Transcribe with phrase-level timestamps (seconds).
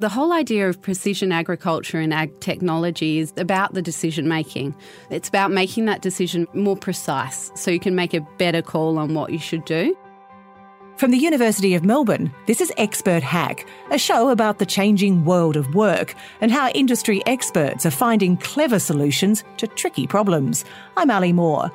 [0.00, 4.76] The whole idea of precision agriculture and ag technology is about the decision making.
[5.10, 9.14] It's about making that decision more precise so you can make a better call on
[9.14, 9.96] what you should do.
[10.98, 15.56] From the University of Melbourne, this is Expert Hack, a show about the changing world
[15.56, 20.64] of work and how industry experts are finding clever solutions to tricky problems.
[20.96, 21.72] I'm Ali Moore.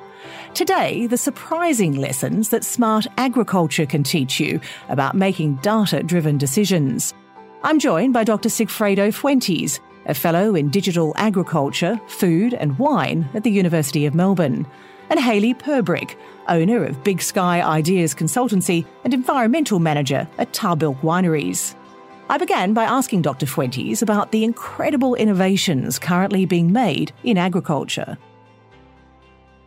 [0.53, 7.13] Today, the surprising lessons that smart agriculture can teach you about making data driven decisions.
[7.65, 8.49] I'm joined by Dr.
[8.49, 14.67] Sigfredo Fuentes, a fellow in digital agriculture, food and wine at the University of Melbourne,
[15.09, 16.17] and Hayley Purbrick,
[16.49, 21.73] owner of Big Sky Ideas Consultancy and environmental manager at Tahbilk Wineries.
[22.29, 23.45] I began by asking Dr.
[23.45, 28.17] Fuentes about the incredible innovations currently being made in agriculture.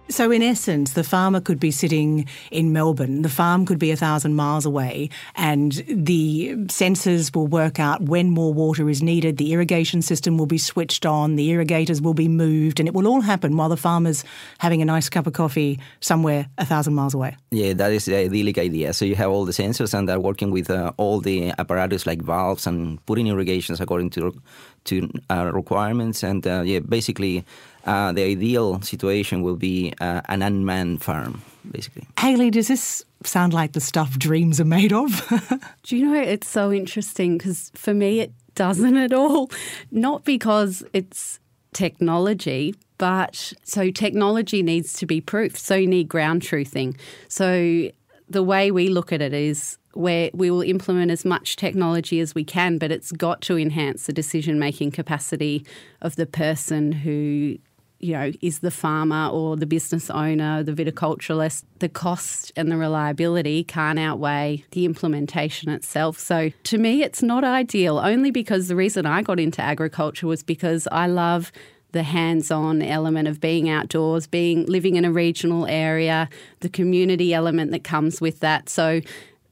[0.08, 3.96] So, in essence, the farmer could be sitting in Melbourne, the farm could be a
[3.96, 9.52] thousand miles away, and the sensors will work out when more water is needed, the
[9.52, 13.20] irrigation system will be switched on, the irrigators will be moved, and it will all
[13.20, 14.22] happen while the farmer's
[14.58, 17.36] having a nice cup of coffee somewhere a thousand miles away.
[17.50, 18.92] Yeah, that is the idyllic idea.
[18.92, 22.22] So, you have all the sensors, and they're working with uh, all the apparatus like
[22.22, 24.40] valves and putting irrigations according to,
[24.84, 27.44] to uh, requirements, and uh, yeah, basically
[27.86, 32.06] uh, the ideal situation will be uh, an unmanned farm, basically.
[32.18, 35.26] Hayley, does this sound like the stuff dreams are made of?
[35.84, 39.50] Do you know, it's so interesting because for me it doesn't at all.
[39.90, 41.38] Not because it's
[41.72, 45.56] technology, but so technology needs to be proof.
[45.56, 46.98] So you need ground truthing.
[47.28, 47.90] So
[48.28, 52.34] the way we look at it is where we will implement as much technology as
[52.34, 55.64] we can, but it's got to enhance the decision making capacity
[56.02, 57.56] of the person who
[57.98, 62.76] you know, is the farmer or the business owner, the viticulturalist, the cost and the
[62.76, 66.18] reliability can't outweigh the implementation itself.
[66.18, 70.42] So to me, it's not ideal, only because the reason I got into agriculture was
[70.42, 71.52] because I love
[71.92, 76.28] the hands-on element of being outdoors, being living in a regional area,
[76.60, 78.68] the community element that comes with that.
[78.68, 79.00] So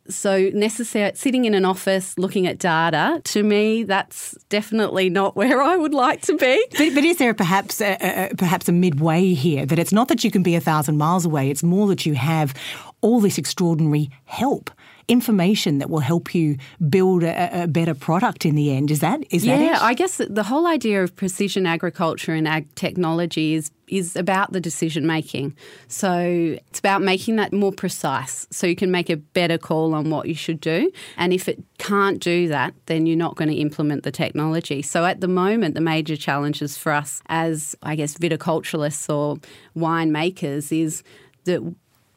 [0.08, 5.62] so necessary sitting in an office looking at data to me that's definitely not where
[5.62, 6.66] I would like to be.
[6.72, 10.24] But, but is there perhaps a, a, perhaps a midway here that it's not that
[10.24, 12.54] you can be a thousand miles away, it's more that you have
[13.00, 14.70] all this extraordinary help
[15.08, 16.56] information that will help you
[16.88, 18.90] build a, a, better product in the end.
[18.90, 22.48] Is that is yeah, that Yeah, I guess the whole idea of precision agriculture and
[22.48, 25.56] ag technology is is about the decision making.
[25.88, 30.10] So it's about making that more precise so you can make a better call on
[30.10, 30.90] what you should do.
[31.16, 34.82] And if it can't do that, then you're not going to implement the technology.
[34.82, 39.38] So at the moment, the major challenges for us as, I guess, viticulturalists or
[39.76, 41.02] winemakers is
[41.44, 41.62] that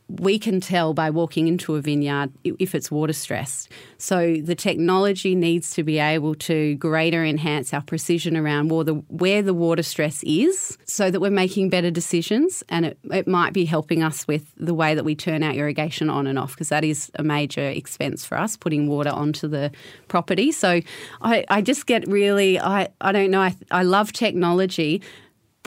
[0.09, 3.69] we can tell by walking into a vineyard if it's water stressed.
[3.97, 9.53] So the technology needs to be able to greater enhance our precision around where the,
[9.53, 14.01] water stress is so that we're making better decisions and it, it might be helping
[14.03, 17.11] us with the way that we turn our irrigation on and off because that is
[17.15, 19.71] a major expense for us, putting water onto the
[20.07, 20.51] property.
[20.51, 20.79] So
[21.21, 25.01] I, I just get really, I, I don't know, I, I love technology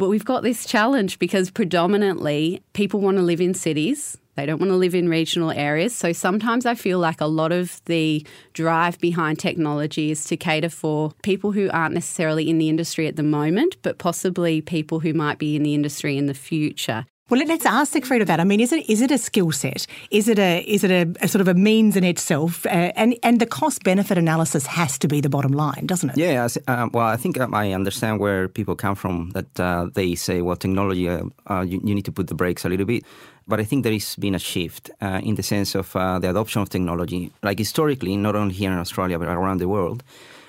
[0.01, 4.17] but we've got this challenge because predominantly people want to live in cities.
[4.41, 5.95] They don't want to live in regional areas.
[5.95, 10.71] So sometimes I feel like a lot of the drive behind technology is to cater
[10.71, 15.13] for people who aren't necessarily in the industry at the moment, but possibly people who
[15.13, 17.05] might be in the industry in the future.
[17.31, 18.41] Well, let's ask Sigfredo that.
[18.41, 19.87] I mean, is it is it a skill set?
[20.11, 22.67] Is it a is it a, a sort of a means in itself?
[22.67, 26.17] Uh, and and the cost benefit analysis has to be the bottom line, doesn't it?
[26.17, 26.49] Yeah.
[26.67, 29.31] Uh, well, I think um, I understand where people come from.
[29.31, 32.65] That uh, they say, well, technology, uh, uh, you, you, need to put the brakes
[32.65, 33.05] a little bit.
[33.47, 36.69] But I think there has been a shift in the sense of the adoption of
[36.69, 37.31] technology.
[37.45, 40.03] Like historically, not only here in Australia but around the world,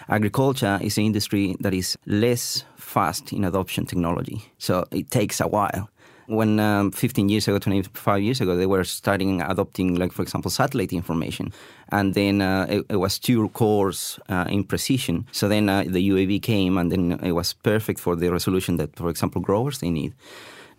[0.10, 4.52] agriculture is an industry that is less fast in adoption technology.
[4.58, 5.90] So it takes a while
[6.32, 10.50] when um, 15 years ago, 25 years ago, they were starting adopting, like for example,
[10.50, 11.52] satellite information,
[11.90, 15.28] and then uh, it, it, was two cores uh, in precision.
[15.34, 18.96] So then uh, the UAV came, and then it was perfect for the resolution that,
[18.96, 20.14] for example, growers they need.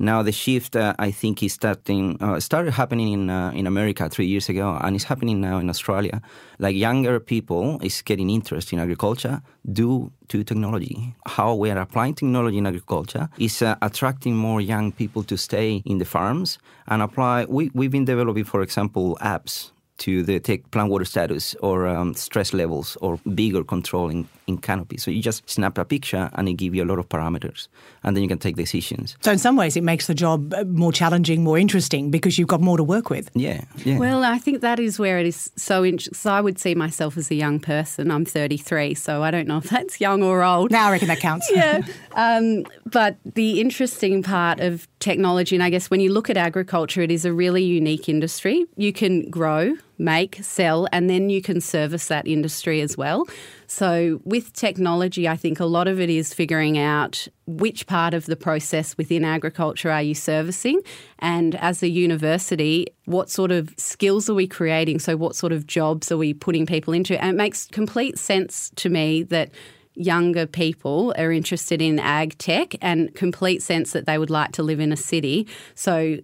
[0.03, 4.09] Now the shift, uh, I think, is starting uh, started happening in uh, in America
[4.09, 6.21] three years ago, and it's happening now in Australia.
[6.59, 11.15] Like younger people is getting interest in agriculture due to technology.
[11.27, 15.83] How we are applying technology in agriculture is uh, attracting more young people to stay
[15.87, 16.59] in the farms
[16.89, 17.45] and apply.
[17.45, 19.71] We we've been developing, for example, apps
[20.03, 24.97] to detect plant water status or um, stress levels or bigger control in, in canopy.
[24.99, 27.69] So you just snap a picture and it gives you a lot of parameters,
[28.03, 29.17] and then you can take decisions.
[29.21, 32.49] So in some ways, it makes the job uh, more challenging, more interesting because you've
[32.49, 33.31] got more to work with.
[33.35, 33.99] Yeah, yeah.
[33.99, 36.15] Well, I think that is where it is so interesting.
[36.15, 38.11] So I would see myself as a young person.
[38.11, 40.73] I'm 33, so I don't know if that's young or old.
[40.73, 41.49] Now I reckon that counts.
[41.55, 41.83] yeah.
[42.13, 47.03] Um, but the interesting part of technology, and I guess when you look at agriculture,
[47.03, 48.65] it is a really unique industry.
[48.77, 53.27] You can grow, make, sell, and then you can service that industry as well.
[53.67, 58.27] So, with technology, I think a lot of it is figuring out which part of
[58.27, 60.81] the process within agriculture are you servicing,
[61.19, 65.01] and as a university, what sort of skills are we creating?
[65.01, 67.21] So, what sort of jobs are we putting people into?
[67.21, 69.51] And it makes complete sense to me that
[69.95, 74.63] younger people are interested in ag tech and complete sense that they would like to
[74.63, 75.47] live in a city.
[75.75, 76.19] So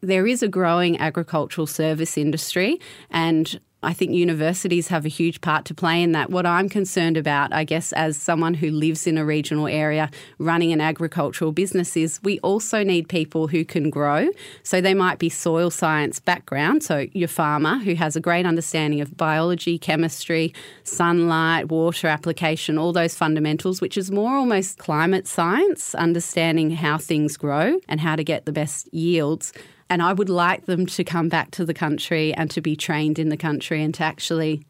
[0.00, 2.78] there is a growing agricultural service industry
[3.10, 6.30] and I think universities have a huge part to play in that.
[6.30, 10.72] What I'm concerned about, I guess, as someone who lives in a regional area running
[10.72, 14.28] an agricultural business, is we also need people who can grow.
[14.62, 19.00] So they might be soil science background, so your farmer who has a great understanding
[19.00, 20.54] of biology, chemistry,
[20.84, 27.36] sunlight, water application, all those fundamentals, which is more almost climate science, understanding how things
[27.36, 29.52] grow and how to get the best yields.
[29.90, 33.18] And I would like them to come back to the country and to be trained
[33.18, 34.66] in the country and to actually,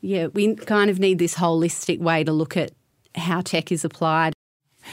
[0.00, 2.72] yeah, we kind of need this holistic way to look at
[3.14, 4.34] how tech is applied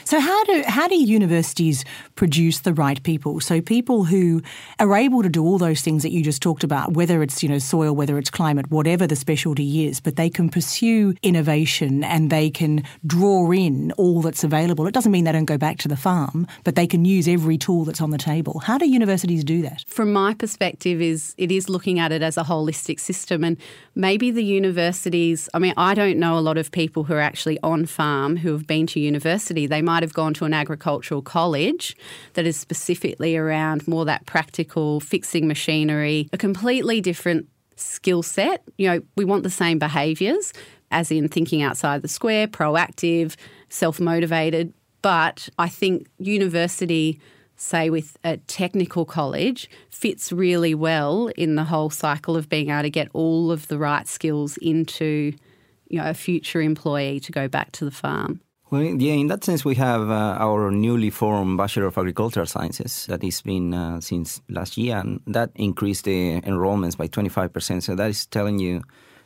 [0.04, 3.40] so how do how do universities produce the right people?
[3.40, 4.42] So people who
[4.80, 7.50] are able to do all those things that you just talked about, whether it's you
[7.50, 12.30] know soil, whether it's climate, whatever the specialty is, but they can pursue innovation and
[12.30, 14.88] they can draw in all that's available.
[14.88, 17.58] It doesn't mean they don't go back to the farm, but they can use every
[17.58, 18.60] tool that's on the table.
[18.60, 19.84] How do universities do that?
[19.88, 23.58] From my perspective, is it is looking at it as a holistic system, and
[23.96, 25.50] maybe the universities.
[25.54, 28.52] I mean, I don't know a lot of people who are actually on farm who
[28.54, 29.68] have been to university.
[29.68, 31.96] They might have gone to an agricultural college
[32.34, 38.64] that is specifically around more that practical fixing machinery, a completely different skill set.
[38.78, 40.54] You know, we want the same behaviours,
[40.92, 43.36] as in thinking outside the square, proactive,
[43.70, 44.74] self motivated.
[45.02, 47.20] But I think university,
[47.56, 52.84] say with a technical college, fits really well in the whole cycle of being able
[52.84, 55.34] to get all of the right skills into
[55.90, 58.42] you know, a future employee to go back to the farm.
[58.71, 63.07] Well, yeah, in that sense, we have uh, our newly formed Bachelor of Agricultural Sciences
[63.07, 67.81] that has been uh, since last year, and that increased the enrollments by 25%.
[67.81, 68.83] So that is telling you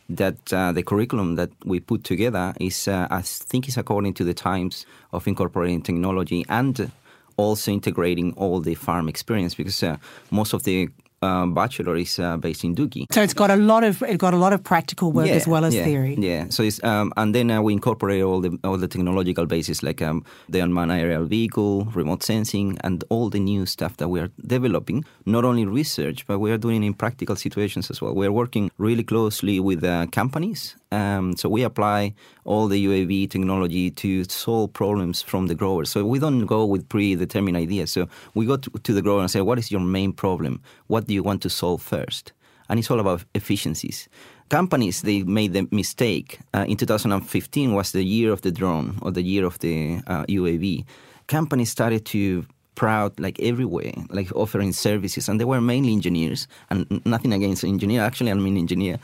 [0.07, 4.23] that uh, the curriculum that we put together is, uh, I think, is according to
[4.23, 6.89] the times of incorporating technology and
[7.35, 9.97] also integrating all the farm experience because uh,
[10.31, 10.87] most of the
[11.23, 13.05] uh, bachelor is uh, based in Dookie.
[13.11, 15.47] So it's got a lot of it got a lot of practical work yeah, as
[15.47, 16.15] well as yeah, theory.
[16.19, 16.49] Yeah.
[16.49, 20.01] So it's um, and then uh, we incorporate all the all the technological bases like
[20.01, 24.29] um, the unmanned aerial vehicle, remote sensing, and all the new stuff that we are
[24.45, 25.05] developing.
[25.25, 28.13] Not only research, but we are doing in practical situations as well.
[28.13, 32.13] We are working really closely with uh, companies um, so we apply
[32.45, 35.89] all the UAV technology to solve problems from the growers.
[35.89, 37.91] So we don't go with predetermined ideas.
[37.91, 40.61] So we go to, to the grower and say, what is your main problem?
[40.87, 42.31] What do you want to solve first?
[42.69, 44.07] And it's all about efficiencies.
[44.49, 46.39] Companies, they made the mistake.
[46.53, 50.25] Uh, in 2015 was the year of the drone or the year of the uh,
[50.25, 50.85] UAV.
[51.27, 52.45] Companies started to
[52.75, 56.47] proud like everywhere, like offering services, and they were mainly engineers.
[56.69, 58.01] And nothing against engineer.
[58.01, 58.99] Actually, I'm an engineer.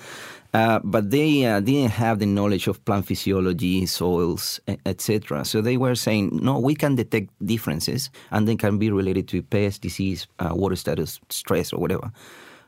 [0.53, 5.45] Uh, but they uh, didn't have the knowledge of plant physiology, soils, etc.
[5.45, 9.43] So they were saying, no, we can detect differences, and they can be related to
[9.43, 12.11] pest, disease, uh, water status, stress, or whatever.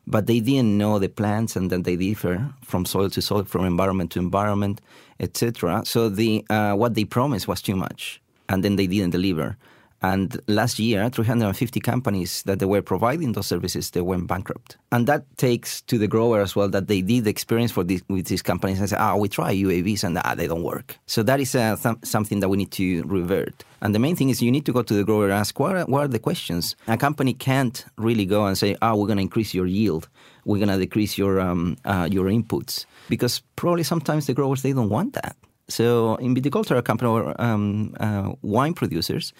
[0.05, 3.65] But they didn't know the plants and that they differ from soil to soil, from
[3.65, 4.81] environment to environment,
[5.19, 5.83] etc.
[5.85, 9.57] So the uh, what they promised was too much, and then they didn't deliver.
[10.01, 14.77] And last year, 350 companies that they were providing those services, they went bankrupt.
[14.91, 18.41] And that takes to the grower as well that they did experience for with these
[18.41, 20.97] companies and say, ah, we try UAVs and ah, they don't work.
[21.05, 23.63] So that is uh, th- something that we need to revert.
[23.81, 25.75] And the main thing is you need to go to the grower and ask, what
[25.75, 26.75] are, what are the questions?
[26.87, 30.09] A company can't really go and say, ah, we're going to increase your yield.
[30.45, 32.85] We're going to decrease your, um, uh, your inputs.
[33.07, 35.35] Because probably sometimes the growers, they don't want that.
[35.69, 39.31] So in viticultural company or um, uh, wine producers,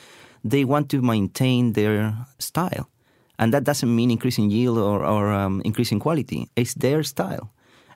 [0.43, 2.89] they want to maintain their style.
[3.39, 6.47] And that doesn't mean increasing yield or, or um, increasing quality.
[6.55, 7.51] It's their style.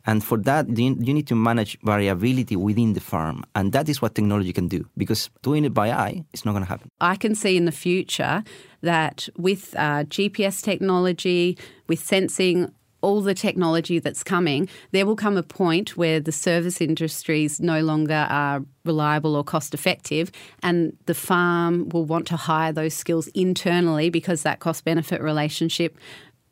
[0.07, 3.43] And for that, you need to manage variability within the farm.
[3.55, 6.63] And that is what technology can do because doing it by eye is not going
[6.63, 6.89] to happen.
[7.01, 8.43] I can see in the future
[8.81, 12.71] that with uh, GPS technology, with sensing,
[13.05, 17.81] all the technology that's coming, there will come a point where the service industries no
[17.81, 20.31] longer are reliable or cost effective,
[20.63, 25.97] and the farm will want to hire those skills internally because that cost benefit relationship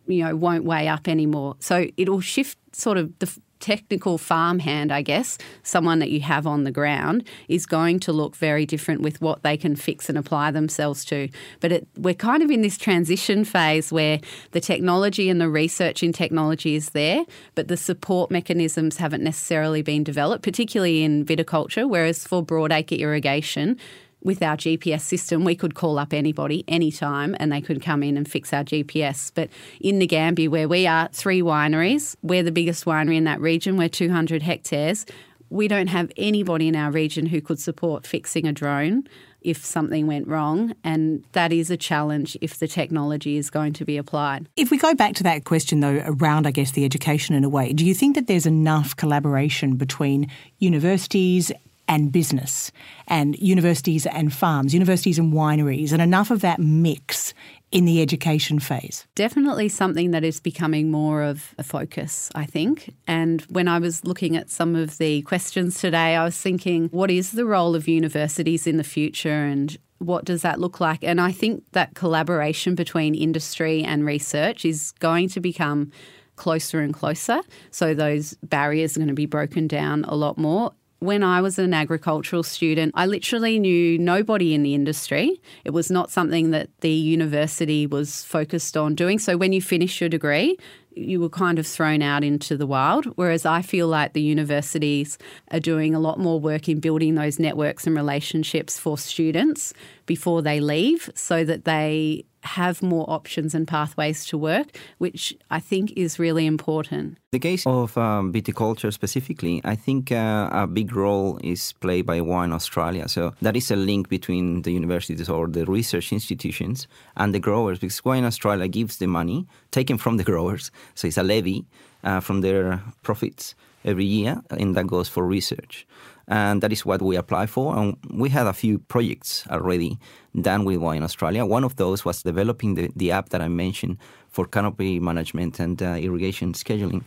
[0.05, 1.55] you know won't weigh up anymore.
[1.59, 6.65] So it'll shift sort of the technical farmhand, I guess, someone that you have on
[6.65, 10.51] the ground, is going to look very different with what they can fix and apply
[10.51, 11.29] themselves to.
[11.61, 14.19] But it, we're kind of in this transition phase where
[14.51, 17.23] the technology and the research in technology is there,
[17.55, 23.79] but the support mechanisms haven't necessarily been developed, particularly in viticulture, whereas for broadacre irrigation,
[24.23, 28.17] with our GPS system, we could call up anybody anytime and they could come in
[28.17, 29.31] and fix our GPS.
[29.33, 29.49] But
[29.79, 33.89] in Nagambie, where we are, three wineries, we're the biggest winery in that region, we're
[33.89, 35.05] 200 hectares.
[35.49, 39.07] We don't have anybody in our region who could support fixing a drone
[39.43, 40.73] if something went wrong.
[40.83, 44.47] And that is a challenge if the technology is going to be applied.
[44.55, 47.49] If we go back to that question, though, around, I guess, the education in a
[47.49, 51.51] way, do you think that there's enough collaboration between universities
[51.87, 52.71] and business,
[53.07, 57.33] and universities and farms, universities and wineries, and enough of that mix
[57.71, 59.05] in the education phase?
[59.15, 62.93] Definitely something that is becoming more of a focus, I think.
[63.07, 67.11] And when I was looking at some of the questions today, I was thinking, what
[67.11, 71.03] is the role of universities in the future and what does that look like?
[71.03, 75.91] And I think that collaboration between industry and research is going to become
[76.35, 77.41] closer and closer.
[77.71, 80.73] So those barriers are going to be broken down a lot more
[81.03, 85.41] when I was an agricultural student, I literally knew nobody in the industry.
[85.65, 89.19] It was not something that the university was focused on doing.
[89.19, 90.57] So when you finish your degree,
[90.95, 93.05] you were kind of thrown out into the wild.
[93.17, 95.17] Whereas I feel like the universities
[95.51, 99.73] are doing a lot more work in building those networks and relationships for students
[100.05, 105.59] before they leave so that they have more options and pathways to work, which I
[105.59, 107.17] think is really important.
[107.31, 112.21] The case of um, viticulture specifically, I think uh, a big role is played by
[112.21, 113.07] Wine Australia.
[113.07, 117.79] So that is a link between the universities or the research institutions and the growers
[117.79, 120.69] because Wine Australia gives the money taken from the growers.
[120.95, 121.65] So it's a levy
[122.03, 125.85] uh, from their profits every year, and that goes for research
[126.27, 127.77] and that is what we apply for.
[127.77, 129.97] And we had a few projects already
[130.39, 131.45] done with Wine Australia.
[131.45, 133.97] One of those was developing the, the app that I mentioned
[134.29, 137.03] for canopy management and uh, irrigation scheduling.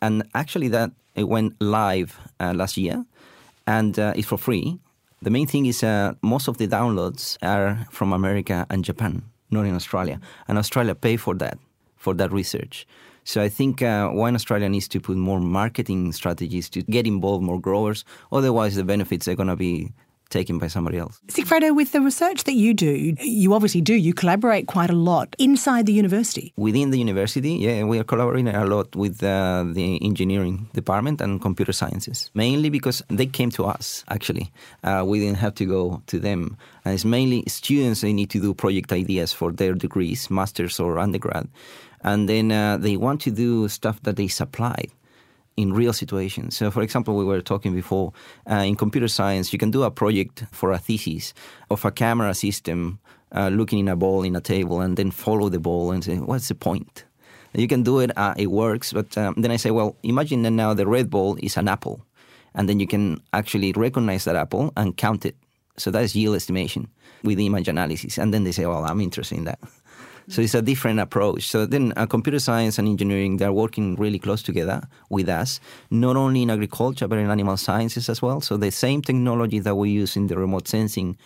[0.00, 3.04] And actually, that it went live uh, last year,
[3.66, 4.78] and uh, it's for free.
[5.22, 9.64] The main thing is uh, most of the downloads are from America and Japan, not
[9.64, 10.20] in Australia.
[10.48, 11.58] And Australia pay for that,
[11.96, 12.86] for that research.
[13.24, 17.42] So I think uh, Wine Australia needs to put more marketing strategies to get involved
[17.42, 18.04] more growers.
[18.30, 19.92] Otherwise, the benefits are going to be
[20.38, 21.14] taken by somebody else.
[21.34, 25.28] Sigfredo, with the research that you do, you obviously do, you collaborate quite a lot
[25.38, 26.46] inside the university.
[26.56, 31.40] Within the university, yeah, we are collaborating a lot with uh, the engineering department and
[31.40, 34.46] computer sciences, mainly because they came to us, actually.
[34.82, 36.40] Uh, we didn't have to go to them.
[36.84, 40.98] And it's mainly students, they need to do project ideas for their degrees, master's or
[40.98, 41.48] undergrad
[42.04, 44.80] and then uh, they want to do stuff that they supply
[45.56, 46.56] in real situations.
[46.56, 48.12] So, for example, we were talking before
[48.50, 51.34] uh, in computer science, you can do a project for a thesis
[51.70, 52.98] of a camera system
[53.34, 56.16] uh, looking in a ball in a table and then follow the ball and say,
[56.16, 57.04] what's the point?
[57.56, 60.50] You can do it, uh, it works, but um, then I say, well, imagine that
[60.50, 62.04] now the red ball is an apple,
[62.54, 65.36] and then you can actually recognize that apple and count it.
[65.76, 66.88] So that's yield estimation
[67.22, 68.18] with image analysis.
[68.18, 69.60] And then they say, well, I'm interested in that.
[70.28, 71.48] So it's a different approach.
[71.48, 76.16] So then uh, computer science and engineering, they're working really close together with us, not
[76.16, 78.40] only in agriculture, but in animal sciences as well.
[78.40, 81.16] So the same technology that we use in the remote sensing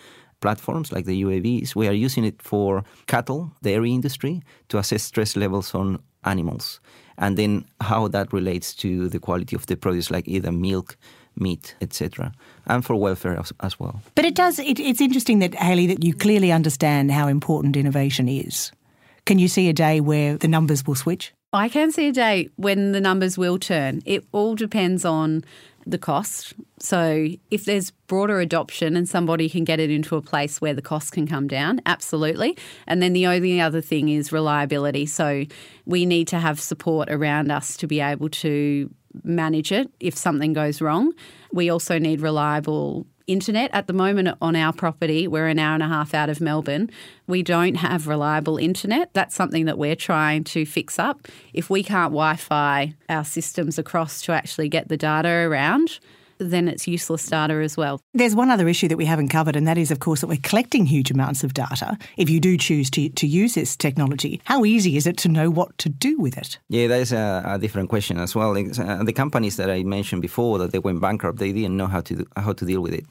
[0.41, 5.35] platforms like the UAVs, we are using it for cattle, dairy industry, to assess stress
[5.35, 6.79] levels on animals.
[7.17, 10.97] And then how that relates to the quality of the produce, like either milk,
[11.35, 12.31] meat, etc.,
[12.67, 14.01] and for welfare as, as, well.
[14.15, 14.59] But it does.
[14.59, 18.71] It, it's interesting that Hayley, that you clearly understand how important innovation is.
[19.25, 21.33] Can you see a day where the numbers will switch?
[21.51, 24.01] I can see a day when the numbers will turn.
[24.05, 25.43] It all depends on
[25.85, 26.53] the cost.
[26.79, 30.81] So, if there's broader adoption and somebody can get it into a place where the
[30.81, 32.57] cost can come down, absolutely.
[32.85, 35.05] And then the only other thing is reliability.
[35.07, 35.45] So,
[35.85, 38.89] we need to have support around us to be able to
[39.23, 41.13] manage it if something goes wrong.
[41.51, 43.69] We also need reliable internet.
[43.73, 46.89] At the moment on our property, we're an hour and a half out of Melbourne.
[47.27, 49.13] We don't have reliable internet.
[49.13, 51.27] That's something that we're trying to fix up.
[51.53, 55.99] If we can't Wi Fi our systems across to actually get the data around,
[56.39, 58.01] then it's useless data as well.
[58.13, 60.39] There's one other issue that we haven't covered, and that is, of course, that we're
[60.41, 61.97] collecting huge amounts of data.
[62.17, 65.49] If you do choose to, to use this technology, how easy is it to know
[65.49, 66.57] what to do with it?
[66.69, 68.57] Yeah, that is a, a different question as well.
[68.57, 72.01] Uh, the companies that I mentioned before that they went bankrupt, they didn't know how
[72.01, 73.05] to do, how to deal with it.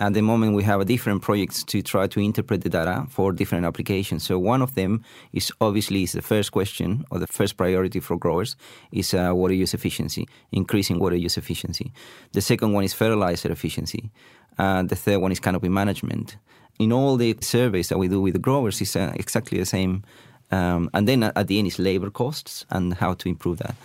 [0.00, 3.30] At the moment, we have a different projects to try to interpret the data for
[3.30, 4.24] different applications.
[4.24, 8.18] So one of them is obviously is the first question or the first priority for
[8.18, 8.56] growers
[8.90, 11.92] is uh, water use efficiency, increasing water use efficiency.
[12.32, 14.10] The second one is fertilizer efficiency.
[14.58, 16.38] Uh, the third one is canopy management.
[16.80, 20.02] In all the surveys that we do with the growers, is uh, exactly the same.
[20.50, 23.76] Um, and then at the end is labor costs and how to improve that.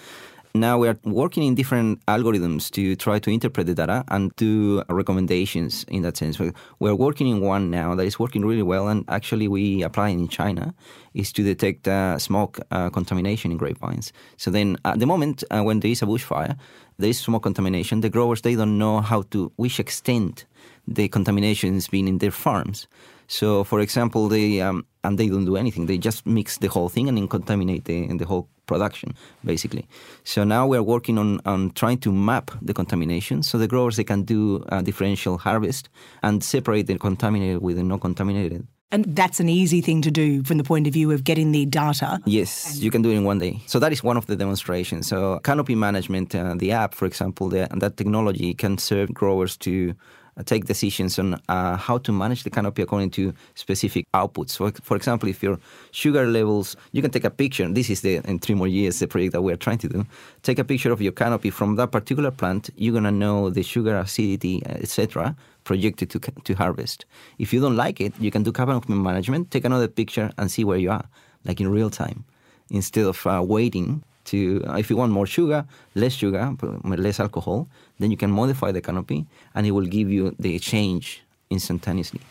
[0.56, 4.82] Now we are working in different algorithms to try to interpret the data and do
[4.90, 6.40] recommendations in that sense.
[6.80, 10.28] We're working in one now that is working really well, and actually we apply in
[10.28, 10.74] China
[11.14, 14.12] is to detect uh, smoke uh, contamination in grapevines.
[14.38, 16.58] So then, at the moment uh, when there is a bushfire,
[16.98, 18.02] there is smoke contamination.
[18.02, 20.46] The growers they don't know how to which extent
[20.88, 22.88] the contamination has been in their farms.
[23.28, 25.86] So, for example, they um, and they don't do anything.
[25.86, 29.10] They just mix the whole thing and then contaminate the, the whole production,
[29.44, 29.86] basically.
[30.24, 33.96] So now we are working on, on trying to map the contamination so the growers
[33.98, 35.90] they can do a differential harvest
[36.22, 38.62] and separate the contaminated with the non contaminated.
[38.92, 41.66] And that's an easy thing to do from the point of view of getting the
[41.66, 42.20] data.
[42.26, 43.62] Yes, you can do it in one day.
[43.68, 45.08] So that is one of the demonstrations.
[45.08, 49.94] So canopy management, uh, the app, for example, the, that technology can serve growers to
[50.44, 54.58] take decisions on uh, how to manage the canopy according to specific outputs.
[54.58, 55.60] For, for example, if your
[55.92, 57.68] sugar levels, you can take a picture.
[57.68, 60.06] This is the in three more years the project that we're trying to do.
[60.44, 62.70] Take a picture of your canopy from that particular plant.
[62.76, 67.06] You're gonna know the sugar acidity, uh, etc., projected to to harvest.
[67.38, 69.52] If you don't like it, you can do canopy management.
[69.52, 71.06] Take another picture and see where you are,
[71.46, 72.26] like in real time,
[72.70, 77.68] instead of uh, waiting to if you want more sugar, less sugar, less alcohol,
[78.00, 82.22] then you can modify the canopy and it will give you the change instantaneously.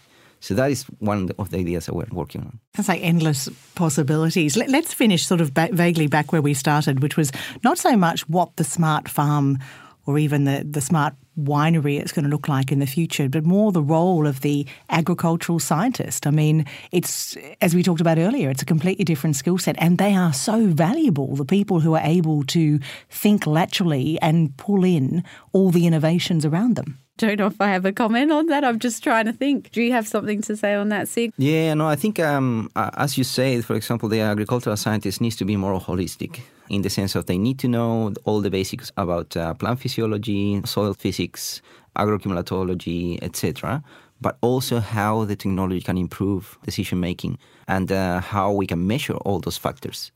[0.41, 2.61] So that is one of the ideas that we're working on.
[2.75, 4.57] That's like endless possibilities.
[4.57, 7.33] Let, us finish sort of ba- vaguely back where we started, which was
[7.65, 9.59] not so much what the smart farm
[10.09, 13.45] or even the, the smart winery it's going to look like in the future, but
[13.45, 16.27] more the role of the agricultural scientist.
[16.27, 19.99] I mean, it's, as we talked about earlier, it's a completely different skill set, and
[19.99, 25.23] they are so valuable, the people who are able to think laterally and pull in
[25.53, 28.65] all the innovations around them don't know if I have a comment on that.
[28.65, 29.71] I'm just trying to think.
[29.73, 31.33] Do you have something to say on that, Sig?
[31.37, 35.45] Yeah, no, I think um, as you say, for example, the agricultural scientist needs to
[35.45, 39.37] be more holistic in the sense of they need to know all the basics about
[39.37, 41.61] uh, plant physiology, soil physics,
[41.97, 43.83] agroclimatology, etc.,
[44.21, 47.39] but also how the technology can improve decision making
[47.69, 50.11] and uh, how we can measure all those factors.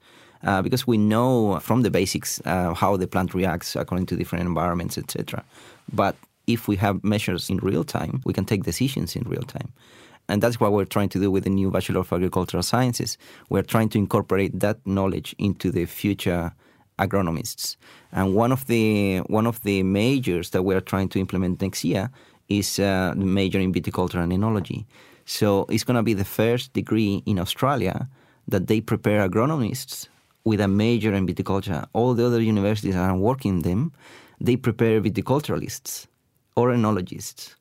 [0.44, 4.44] Uh, because we know from the basics uh, how the plant reacts according to different
[4.44, 5.44] environments, etc.
[5.92, 9.72] But if we have measures in real time, we can take decisions in real time.
[10.28, 13.18] And that's what we're trying to do with the new Bachelor of Agricultural Sciences.
[13.48, 16.52] We're trying to incorporate that knowledge into the future
[16.98, 17.76] agronomists.
[18.12, 22.10] And one of the one of the majors that we're trying to implement next year
[22.48, 24.84] is uh, the major in viticulture and enology.
[25.24, 28.08] So it's going to be the first degree in Australia
[28.48, 30.08] that they prepare agronomists
[30.44, 31.86] with a major in viticulture.
[31.92, 33.92] All the other universities are working them,
[34.40, 36.06] they prepare viticulturalists
[36.56, 37.54] or enologists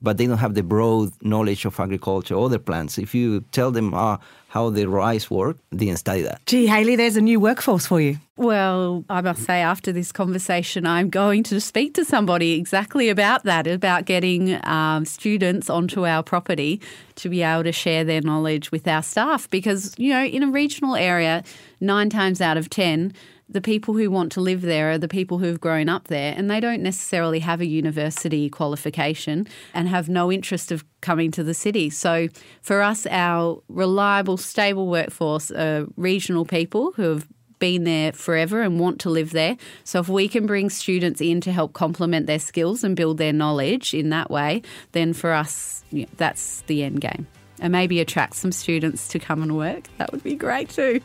[0.00, 2.98] but they don't have the broad knowledge of agriculture or the plants.
[2.98, 6.44] If you tell them uh, how the rice work, they didn't study that.
[6.46, 8.18] Gee, Hayley, there's a new workforce for you.
[8.36, 13.42] Well, I must say, after this conversation, I'm going to speak to somebody exactly about
[13.44, 16.80] that, about getting um, students onto our property
[17.16, 19.50] to be able to share their knowledge with our staff.
[19.50, 21.42] Because, you know, in a regional area,
[21.80, 23.12] nine times out of 10,
[23.48, 26.50] the people who want to live there are the people who've grown up there and
[26.50, 31.54] they don't necessarily have a university qualification and have no interest of coming to the
[31.54, 31.88] city.
[31.88, 32.28] So
[32.60, 37.26] for us, our reliable, stable workforce are regional people who have
[37.58, 39.56] been there forever and want to live there.
[39.82, 43.32] So if we can bring students in to help complement their skills and build their
[43.32, 47.26] knowledge in that way, then for us, yeah, that's the end game.
[47.60, 49.88] And maybe attract some students to come and work.
[49.96, 51.00] That would be great too.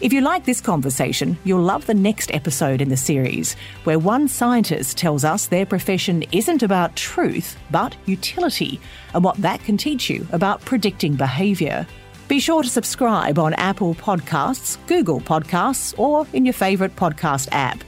[0.00, 4.28] If you like this conversation, you'll love the next episode in the series, where one
[4.28, 8.80] scientist tells us their profession isn't about truth, but utility,
[9.12, 11.84] and what that can teach you about predicting behaviour.
[12.28, 17.82] Be sure to subscribe on Apple Podcasts, Google Podcasts, or in your favourite podcast app.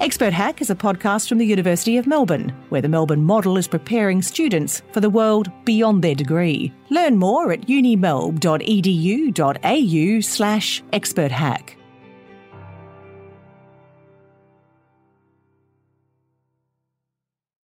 [0.00, 3.68] Expert Hack is a podcast from the University of Melbourne, where the Melbourne model is
[3.68, 6.72] preparing students for the world beyond their degree.
[6.90, 11.76] Learn more at unimelb.edu.au slash experthack.